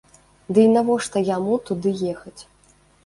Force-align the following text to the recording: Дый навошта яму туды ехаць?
Дый 0.57 0.67
навошта 0.77 1.23
яму 1.35 1.53
туды 1.71 1.89
ехаць? 2.13 2.39